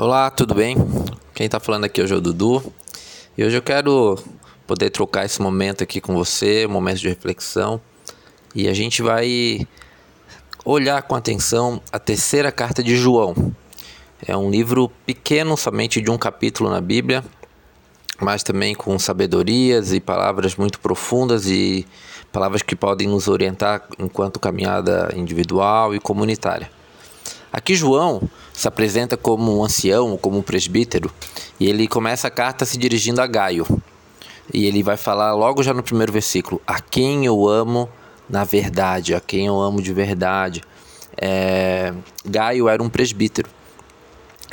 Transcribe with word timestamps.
Olá, 0.00 0.30
tudo 0.30 0.54
bem? 0.54 0.76
Quem 1.34 1.46
está 1.46 1.58
falando 1.58 1.82
aqui 1.82 2.00
hoje 2.00 2.14
é 2.14 2.16
o 2.16 2.20
Dudu. 2.20 2.62
E 3.36 3.42
hoje 3.42 3.56
eu 3.56 3.62
quero 3.62 4.16
poder 4.64 4.90
trocar 4.90 5.24
esse 5.24 5.42
momento 5.42 5.82
aqui 5.82 6.00
com 6.00 6.14
você, 6.14 6.64
um 6.66 6.70
momento 6.70 6.98
de 6.98 7.08
reflexão. 7.08 7.80
E 8.54 8.68
a 8.68 8.72
gente 8.72 9.02
vai 9.02 9.66
olhar 10.64 11.02
com 11.02 11.16
atenção 11.16 11.82
a 11.90 11.98
terceira 11.98 12.52
carta 12.52 12.80
de 12.80 12.94
João. 12.94 13.34
É 14.24 14.36
um 14.36 14.48
livro 14.48 14.88
pequeno, 15.04 15.56
somente 15.56 16.00
de 16.00 16.12
um 16.12 16.16
capítulo 16.16 16.70
na 16.70 16.80
Bíblia, 16.80 17.24
mas 18.20 18.44
também 18.44 18.76
com 18.76 18.96
sabedorias 19.00 19.92
e 19.92 19.98
palavras 19.98 20.54
muito 20.54 20.78
profundas 20.78 21.48
e 21.48 21.84
palavras 22.30 22.62
que 22.62 22.76
podem 22.76 23.08
nos 23.08 23.26
orientar 23.26 23.82
enquanto 23.98 24.38
caminhada 24.38 25.12
individual 25.16 25.92
e 25.92 25.98
comunitária. 25.98 26.70
Aqui 27.52 27.74
João 27.74 28.22
se 28.58 28.66
apresenta 28.66 29.16
como 29.16 29.56
um 29.56 29.62
ancião, 29.62 30.16
como 30.16 30.36
um 30.36 30.42
presbítero, 30.42 31.12
e 31.60 31.68
ele 31.68 31.86
começa 31.86 32.26
a 32.26 32.30
carta 32.30 32.64
se 32.64 32.76
dirigindo 32.76 33.22
a 33.22 33.26
Gaio. 33.26 33.64
E 34.52 34.66
ele 34.66 34.82
vai 34.82 34.96
falar 34.96 35.32
logo 35.32 35.62
já 35.62 35.72
no 35.72 35.80
primeiro 35.80 36.12
versículo: 36.12 36.60
A 36.66 36.80
quem 36.80 37.24
eu 37.24 37.48
amo 37.48 37.88
na 38.28 38.42
verdade, 38.42 39.14
a 39.14 39.20
quem 39.20 39.46
eu 39.46 39.60
amo 39.60 39.80
de 39.80 39.92
verdade. 39.92 40.64
É, 41.16 41.94
Gaio 42.26 42.68
era 42.68 42.82
um 42.82 42.88
presbítero. 42.88 43.48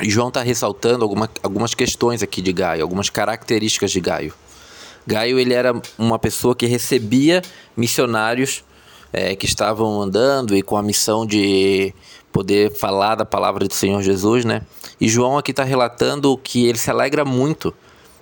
E 0.00 0.08
João 0.08 0.28
está 0.28 0.40
ressaltando 0.40 1.02
alguma, 1.02 1.28
algumas 1.42 1.74
questões 1.74 2.22
aqui 2.22 2.40
de 2.40 2.52
Gaio, 2.52 2.82
algumas 2.82 3.10
características 3.10 3.90
de 3.90 4.00
Gaio. 4.00 4.32
Gaio 5.04 5.36
ele 5.36 5.52
era 5.52 5.74
uma 5.98 6.18
pessoa 6.18 6.54
que 6.54 6.66
recebia 6.66 7.42
missionários 7.76 8.62
é, 9.12 9.34
que 9.34 9.46
estavam 9.46 10.00
andando 10.00 10.56
e 10.56 10.62
com 10.62 10.76
a 10.76 10.82
missão 10.82 11.26
de 11.26 11.94
poder 12.32 12.70
falar 12.72 13.14
da 13.14 13.24
palavra 13.24 13.66
do 13.66 13.72
Senhor 13.72 14.02
Jesus, 14.02 14.44
né? 14.44 14.62
E 15.00 15.08
João 15.08 15.38
aqui 15.38 15.50
está 15.50 15.64
relatando 15.64 16.36
que 16.36 16.66
ele 16.66 16.78
se 16.78 16.90
alegra 16.90 17.24
muito 17.24 17.72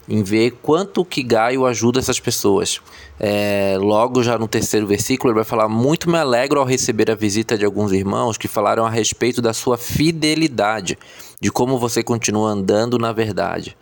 em 0.09 0.23
ver 0.23 0.53
quanto 0.63 1.05
que 1.05 1.23
Gaio 1.23 1.67
ajuda 1.67 1.99
essas 1.99 2.21
pessoas. 2.21 2.81
É, 3.19 3.77
logo 3.81 4.23
já 4.23 4.39
no 4.39 4.47
terceiro 4.47 4.87
versículo 4.87 5.31
ele 5.31 5.37
vai 5.37 5.45
falar 5.45 5.69
muito 5.69 6.11
me 6.11 6.19
alegro 6.19 6.61
ao 6.61 6.67
receber 6.67 7.11
a 7.11 7.15
visita 7.15 7.57
de 7.57 7.65
alguns 7.65 7.93
irmãos 7.93 8.37
que 8.37 8.49
falaram 8.49 8.85
a 8.85 8.91
respeito 8.91 9.41
da 9.41 9.53
sua 9.53 9.79
fidelidade, 9.79 10.99
de 11.41 11.51
como 11.51 11.79
você 11.79 12.03
continua 12.03 12.51
andando 12.51 12.99
na 12.99 13.13
verdade. 13.13 13.77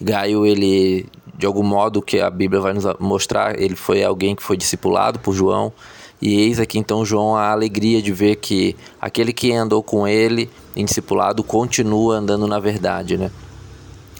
Gaio 0.00 0.46
ele 0.46 1.06
de 1.36 1.46
algum 1.46 1.62
modo 1.62 2.02
que 2.02 2.18
a 2.18 2.30
Bíblia 2.30 2.60
vai 2.60 2.72
nos 2.72 2.84
mostrar, 2.98 3.60
ele 3.60 3.76
foi 3.76 4.02
alguém 4.02 4.34
que 4.34 4.42
foi 4.42 4.56
discipulado 4.56 5.20
por 5.20 5.34
João. 5.34 5.72
E 6.20 6.40
eis 6.40 6.58
aqui 6.58 6.78
então 6.78 7.04
João 7.04 7.36
a 7.36 7.50
alegria 7.50 8.02
de 8.02 8.12
ver 8.12 8.36
que 8.36 8.74
aquele 9.00 9.32
que 9.32 9.52
andou 9.52 9.82
com 9.82 10.06
ele 10.06 10.50
em 10.74 10.84
discipulado 10.84 11.44
continua 11.44 12.16
andando 12.16 12.46
na 12.46 12.58
verdade, 12.58 13.16
né? 13.16 13.30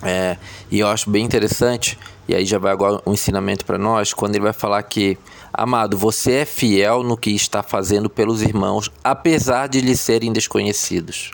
É, 0.02 0.36
e 0.70 0.78
eu 0.78 0.88
acho 0.88 1.10
bem 1.10 1.24
interessante, 1.24 1.98
e 2.28 2.34
aí 2.34 2.44
já 2.44 2.58
vai 2.58 2.72
agora 2.72 3.02
um 3.04 3.12
ensinamento 3.12 3.64
para 3.64 3.78
nós, 3.78 4.14
quando 4.14 4.36
ele 4.36 4.44
vai 4.44 4.52
falar 4.52 4.82
que, 4.84 5.18
amado, 5.52 5.98
você 5.98 6.32
é 6.32 6.44
fiel 6.44 7.02
no 7.02 7.16
que 7.16 7.30
está 7.30 7.62
fazendo 7.64 8.08
pelos 8.08 8.42
irmãos, 8.42 8.90
apesar 9.02 9.68
de 9.68 9.80
lhes 9.80 9.98
serem 9.98 10.32
desconhecidos. 10.32 11.32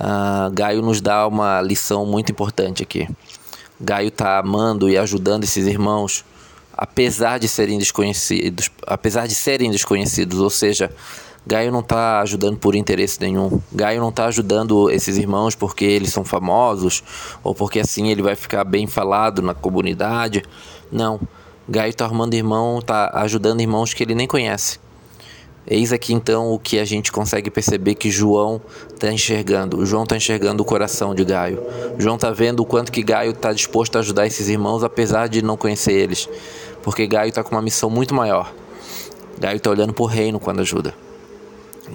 Uh, 0.00 0.50
Gaio 0.52 0.80
nos 0.80 1.00
dá 1.00 1.26
uma 1.26 1.60
lição 1.60 2.06
muito 2.06 2.32
importante 2.32 2.82
aqui. 2.82 3.08
Gaio 3.78 4.08
está 4.08 4.38
amando 4.38 4.88
e 4.88 4.96
ajudando 4.96 5.44
esses 5.44 5.66
irmãos, 5.66 6.24
apesar 6.76 7.38
de 7.38 7.48
serem 7.48 7.78
desconhecidos, 7.78 8.70
apesar 8.86 9.26
de 9.26 9.34
serem 9.34 9.70
desconhecidos, 9.70 10.38
ou 10.38 10.50
seja, 10.50 10.92
Gaio 11.46 11.70
não 11.70 11.78
está 11.78 12.20
ajudando 12.22 12.58
por 12.58 12.74
interesse 12.74 13.20
nenhum. 13.20 13.60
Gaio 13.72 14.00
não 14.00 14.08
está 14.08 14.26
ajudando 14.26 14.90
esses 14.90 15.16
irmãos 15.16 15.54
porque 15.54 15.84
eles 15.84 16.12
são 16.12 16.24
famosos 16.24 17.04
ou 17.42 17.54
porque 17.54 17.78
assim 17.78 18.08
ele 18.08 18.20
vai 18.20 18.34
ficar 18.34 18.64
bem 18.64 18.88
falado 18.88 19.40
na 19.40 19.54
comunidade. 19.54 20.42
Não. 20.90 21.20
Gaio 21.68 21.90
está 21.90 22.04
arrumando 22.04 22.34
irmão, 22.34 22.80
está 22.80 23.10
ajudando 23.14 23.60
irmãos 23.60 23.94
que 23.94 24.02
ele 24.02 24.14
nem 24.14 24.26
conhece. 24.26 24.80
Eis 25.68 25.92
aqui 25.92 26.12
então 26.12 26.52
o 26.52 26.60
que 26.60 26.78
a 26.78 26.84
gente 26.84 27.10
consegue 27.10 27.50
perceber 27.50 27.96
que 27.96 28.08
João 28.08 28.60
está 28.92 29.12
enxergando. 29.12 29.84
João 29.84 30.04
está 30.04 30.16
enxergando 30.16 30.62
o 30.62 30.66
coração 30.66 31.12
de 31.12 31.24
Gaio. 31.24 31.60
João 31.98 32.14
está 32.14 32.30
vendo 32.30 32.60
o 32.60 32.64
quanto 32.64 32.92
que 32.92 33.02
Gaio 33.02 33.32
está 33.32 33.52
disposto 33.52 33.96
a 33.96 33.98
ajudar 33.98 34.28
esses 34.28 34.48
irmãos, 34.48 34.84
apesar 34.84 35.28
de 35.28 35.42
não 35.42 35.56
conhecer 35.56 35.92
eles. 35.92 36.28
Porque 36.86 37.04
Gaio 37.04 37.30
está 37.30 37.42
com 37.42 37.50
uma 37.50 37.60
missão 37.60 37.90
muito 37.90 38.14
maior. 38.14 38.54
Gaio 39.40 39.56
está 39.56 39.68
olhando 39.68 39.92
para 39.92 40.04
o 40.04 40.06
reino 40.06 40.38
quando 40.38 40.60
ajuda. 40.60 40.94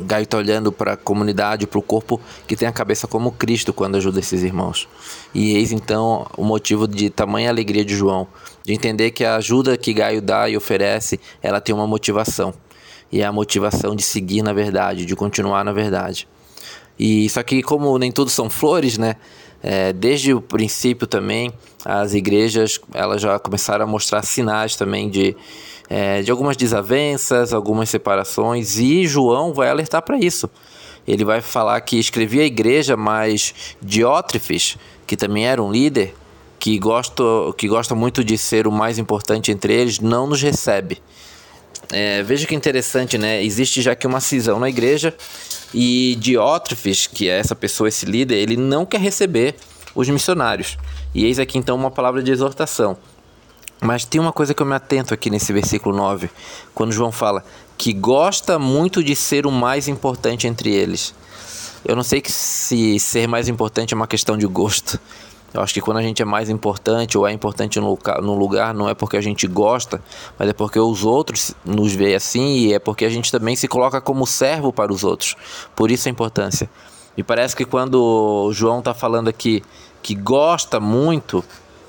Gaio 0.01 0.23
está 0.23 0.37
olhando 0.37 0.69
para 0.69 0.93
a 0.93 0.97
comunidade, 0.97 1.65
para 1.65 1.79
o 1.79 1.81
corpo 1.81 2.19
que 2.45 2.57
tem 2.57 2.67
a 2.67 2.73
cabeça 2.73 3.07
como 3.07 3.31
Cristo 3.31 3.71
quando 3.71 3.95
ajuda 3.95 4.19
esses 4.19 4.43
irmãos. 4.43 4.89
E 5.33 5.55
eis 5.55 5.71
então 5.71 6.27
o 6.35 6.43
motivo 6.43 6.89
de 6.89 7.09
tamanha 7.09 7.49
alegria 7.49 7.85
de 7.85 7.95
João, 7.95 8.27
de 8.65 8.73
entender 8.73 9.11
que 9.11 9.23
a 9.23 9.37
ajuda 9.37 9.77
que 9.77 9.93
Gaio 9.93 10.21
dá 10.21 10.49
e 10.49 10.57
oferece, 10.57 11.21
ela 11.41 11.61
tem 11.61 11.73
uma 11.73 11.87
motivação 11.87 12.53
e 13.09 13.21
é 13.21 13.25
a 13.25 13.31
motivação 13.31 13.95
de 13.95 14.03
seguir 14.03 14.41
na 14.41 14.51
verdade, 14.51 15.05
de 15.05 15.15
continuar 15.15 15.63
na 15.63 15.71
verdade. 15.71 16.27
E 16.99 17.29
só 17.29 17.41
que 17.43 17.63
como 17.63 17.97
nem 17.97 18.11
tudo 18.11 18.29
são 18.29 18.49
flores, 18.49 18.97
né? 18.97 19.15
É, 19.63 19.93
desde 19.93 20.33
o 20.33 20.41
princípio 20.41 21.05
também 21.05 21.53
as 21.85 22.13
igrejas 22.13 22.79
elas 22.93 23.21
já 23.21 23.37
começaram 23.39 23.85
a 23.85 23.87
mostrar 23.87 24.23
sinais 24.23 24.75
também 24.75 25.09
de, 25.09 25.35
é, 25.89 26.21
de 26.21 26.31
algumas 26.31 26.57
desavenças, 26.57 27.53
algumas 27.53 27.89
separações 27.89 28.77
e 28.77 29.05
João 29.05 29.53
vai 29.53 29.69
alertar 29.69 30.01
para 30.01 30.17
isso. 30.17 30.49
Ele 31.07 31.25
vai 31.25 31.41
falar 31.41 31.79
que 31.81 31.97
escrevia 31.97 32.43
a 32.43 32.45
igreja, 32.45 32.95
mas 32.95 33.75
Diótrefes, 33.81 34.77
que 35.07 35.17
também 35.17 35.47
era 35.47 35.61
um 35.61 35.71
líder, 35.71 36.13
que 36.59 36.77
gosta, 36.77 37.23
que 37.57 37.67
gosta 37.67 37.95
muito 37.95 38.23
de 38.23 38.37
ser 38.37 38.67
o 38.67 38.71
mais 38.71 38.99
importante 38.99 39.51
entre 39.51 39.73
eles, 39.73 39.99
não 39.99 40.27
nos 40.27 40.41
recebe. 40.41 41.01
É, 41.91 42.23
veja 42.23 42.47
que 42.47 42.55
interessante, 42.55 43.17
né? 43.17 43.43
Existe 43.43 43.81
já 43.81 43.95
que 43.95 44.07
uma 44.07 44.21
cisão 44.21 44.59
na 44.59 44.69
igreja 44.69 45.13
e 45.73 46.15
Diótrefes, 46.19 47.05
que 47.05 47.29
é 47.29 47.37
essa 47.37 47.55
pessoa, 47.55 47.89
esse 47.89 48.05
líder, 48.05 48.35
ele 48.35 48.55
não 48.55 48.85
quer 48.85 49.01
receber 49.01 49.55
os 49.93 50.07
missionários. 50.07 50.77
E 51.13 51.25
eis 51.25 51.37
aqui 51.37 51.57
então 51.57 51.75
uma 51.75 51.91
palavra 51.91 52.23
de 52.23 52.31
exortação. 52.31 52.97
Mas 53.81 54.05
tem 54.05 54.21
uma 54.21 54.31
coisa 54.31 54.53
que 54.53 54.61
eu 54.61 54.65
me 54.65 54.75
atento 54.75 55.13
aqui 55.13 55.29
nesse 55.29 55.51
versículo 55.51 55.95
9, 55.95 56.29
quando 56.73 56.91
João 56.91 57.11
fala 57.11 57.43
que 57.77 57.93
gosta 57.93 58.59
muito 58.59 59.03
de 59.03 59.15
ser 59.15 59.47
o 59.47 59.51
mais 59.51 59.87
importante 59.87 60.45
entre 60.45 60.71
eles. 60.71 61.15
Eu 61.83 61.95
não 61.95 62.03
sei 62.03 62.21
se 62.23 62.99
ser 62.99 63.27
mais 63.27 63.47
importante 63.47 63.91
é 63.91 63.97
uma 63.97 64.05
questão 64.05 64.37
de 64.37 64.45
gosto. 64.45 64.99
Eu 65.53 65.61
acho 65.61 65.73
que 65.73 65.81
quando 65.81 65.97
a 65.97 66.01
gente 66.01 66.21
é 66.21 66.25
mais 66.25 66.49
importante 66.49 67.17
ou 67.17 67.27
é 67.27 67.31
importante 67.33 67.79
no, 67.79 67.97
no 68.21 68.35
lugar, 68.35 68.73
não 68.73 68.87
é 68.87 68.93
porque 68.93 69.17
a 69.17 69.21
gente 69.21 69.45
gosta, 69.47 70.01
mas 70.39 70.49
é 70.49 70.53
porque 70.53 70.79
os 70.79 71.03
outros 71.03 71.53
nos 71.65 71.93
veem 71.93 72.15
assim 72.15 72.57
e 72.57 72.73
é 72.73 72.79
porque 72.79 73.03
a 73.03 73.09
gente 73.09 73.31
também 73.31 73.55
se 73.55 73.67
coloca 73.67 73.99
como 73.99 74.25
servo 74.25 74.71
para 74.71 74.93
os 74.93 75.03
outros. 75.03 75.35
Por 75.75 75.91
isso 75.91 76.07
a 76.07 76.11
importância. 76.11 76.69
E 77.17 77.23
parece 77.23 77.55
que 77.55 77.65
quando 77.65 77.95
o 77.95 78.53
João 78.53 78.79
está 78.79 78.93
falando 78.93 79.27
aqui 79.27 79.61
que 80.01 80.15
gosta 80.15 80.79
muito, 80.79 81.43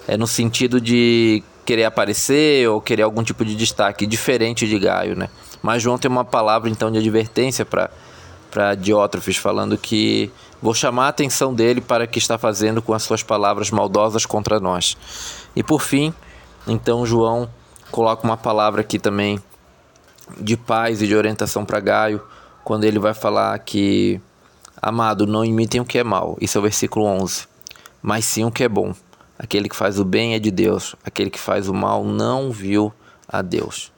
é 0.09 0.17
no 0.17 0.27
sentido 0.27 0.81
de 0.81 1.43
querer 1.65 1.84
aparecer 1.84 2.69
ou 2.69 2.81
querer 2.81 3.03
algum 3.03 3.23
tipo 3.23 3.44
de 3.44 3.55
destaque, 3.55 4.06
diferente 4.06 4.67
de 4.67 4.79
Gaio, 4.79 5.17
né? 5.17 5.29
Mas 5.62 5.81
João 5.81 5.97
tem 5.97 6.11
uma 6.11 6.25
palavra 6.25 6.69
então 6.69 6.91
de 6.91 6.99
advertência 6.99 7.65
para 7.65 7.89
para 8.52 8.74
Diótrofes, 8.74 9.38
falando 9.38 9.78
que 9.78 10.30
vou 10.60 10.74
chamar 10.74 11.06
a 11.06 11.08
atenção 11.08 11.54
dele 11.54 11.80
para 11.80 12.04
o 12.04 12.08
que 12.08 12.18
está 12.18 12.36
fazendo 12.36 12.82
com 12.82 12.93
as 12.93 13.02
suas 13.02 13.22
palavras 13.22 13.70
maldosas 13.70 14.26
contra 14.26 14.60
nós. 14.60 14.94
E 15.56 15.62
por 15.62 15.81
fim, 15.81 16.12
então 16.66 17.06
João 17.06 17.49
coloca 17.90 18.25
uma 18.25 18.37
palavra 18.37 18.82
aqui 18.82 18.99
também 18.99 19.40
de 20.38 20.54
paz 20.54 21.00
e 21.00 21.06
de 21.06 21.16
orientação 21.16 21.64
para 21.64 21.81
Gaio, 21.81 22.20
quando 22.62 22.84
ele 22.84 22.99
vai 22.99 23.14
falar 23.14 23.58
que, 23.58 24.20
amado, 24.81 25.26
não 25.26 25.44
imitem 25.44 25.81
o 25.81 25.84
que 25.84 25.98
é 25.98 26.05
mal. 26.05 26.37
Isso 26.38 26.58
é 26.58 26.60
o 26.60 26.62
versículo 26.62 27.06
11. 27.06 27.46
Mas 28.02 28.26
sim 28.26 28.44
o 28.44 28.50
que 28.52 28.64
é 28.64 28.69
bom. 28.69 28.94
Aquele 29.38 29.69
que 29.69 29.75
faz 29.75 29.98
o 29.98 30.05
bem 30.05 30.34
é 30.34 30.38
de 30.38 30.50
Deus, 30.50 30.94
aquele 31.05 31.31
que 31.31 31.40
faz 31.40 31.69
o 31.69 31.75
mal 31.75 32.05
não 32.05 32.50
viu 32.52 32.93
a 33.26 33.40
Deus. 33.40 33.90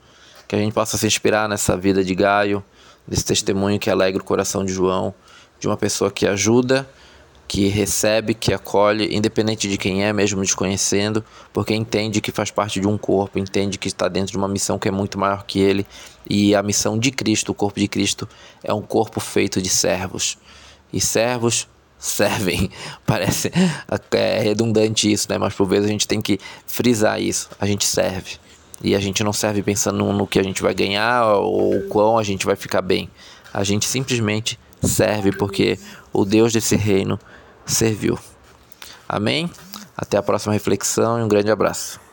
Que 0.47 0.55
a 0.55 0.59
gente 0.59 0.73
possa 0.73 0.97
se 0.97 1.05
inspirar 1.05 1.49
nessa 1.49 1.75
vida 1.75 2.03
de 2.03 2.15
Gaio 2.15 2.63
desse 3.07 3.25
testemunho 3.25 3.79
que 3.79 3.89
alegra 3.89 4.21
o 4.21 4.25
coração 4.25 4.65
de 4.65 4.73
João, 4.73 5.13
de 5.59 5.67
uma 5.67 5.77
pessoa 5.77 6.11
que 6.11 6.27
ajuda, 6.27 6.87
que 7.47 7.67
recebe, 7.67 8.33
que 8.33 8.53
acolhe, 8.53 9.15
independente 9.15 9.69
de 9.69 9.77
quem 9.77 10.03
é, 10.03 10.11
mesmo 10.11 10.41
desconhecendo, 10.41 11.23
porque 11.53 11.75
entende 11.75 12.19
que 12.19 12.31
faz 12.31 12.49
parte 12.49 12.79
de 12.79 12.87
um 12.87 12.97
corpo, 12.97 13.37
entende 13.37 13.77
que 13.77 13.87
está 13.87 14.07
dentro 14.07 14.31
de 14.31 14.37
uma 14.37 14.47
missão 14.47 14.79
que 14.79 14.87
é 14.87 14.91
muito 14.91 15.19
maior 15.19 15.43
que 15.45 15.59
ele, 15.59 15.85
e 16.29 16.55
a 16.55 16.63
missão 16.63 16.97
de 16.97 17.11
Cristo, 17.11 17.51
o 17.51 17.55
corpo 17.55 17.79
de 17.79 17.87
Cristo, 17.87 18.27
é 18.63 18.73
um 18.73 18.81
corpo 18.81 19.19
feito 19.19 19.61
de 19.61 19.69
servos. 19.69 20.37
E 20.91 20.99
servos 20.99 21.67
servem. 21.99 22.69
Parece 23.05 23.51
é 24.11 24.39
redundante 24.39 25.11
isso, 25.11 25.27
né? 25.29 25.37
Mas 25.37 25.53
por 25.53 25.67
vezes 25.67 25.85
a 25.85 25.91
gente 25.91 26.07
tem 26.07 26.21
que 26.21 26.39
frisar 26.65 27.21
isso. 27.21 27.49
A 27.59 27.65
gente 27.65 27.85
serve. 27.85 28.37
E 28.83 28.95
a 28.95 28.99
gente 28.99 29.23
não 29.23 29.33
serve 29.33 29.63
pensando 29.63 30.11
no 30.11 30.27
que 30.27 30.39
a 30.39 30.43
gente 30.43 30.61
vai 30.61 30.73
ganhar 30.73 31.33
ou 31.35 31.81
quão 31.83 32.17
a 32.17 32.23
gente 32.23 32.45
vai 32.45 32.55
ficar 32.55 32.81
bem. 32.81 33.09
A 33.53 33.63
gente 33.63 33.85
simplesmente 33.85 34.59
serve 34.81 35.31
porque 35.31 35.79
o 36.11 36.25
Deus 36.25 36.53
desse 36.53 36.75
reino 36.75 37.19
serviu. 37.65 38.17
Amém? 39.07 39.49
Até 39.95 40.17
a 40.17 40.23
próxima 40.23 40.53
reflexão 40.53 41.19
e 41.19 41.23
um 41.23 41.27
grande 41.27 41.49
abraço. 41.49 42.04